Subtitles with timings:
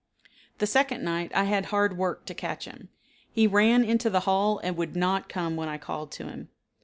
[0.57, 2.89] The second night I had hard work to catch him.
[3.31, 6.49] He ran into the hall and would not come when I called to him.